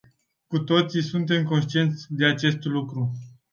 [0.47, 3.11] Cu toții suntem conștienți de acest lucru.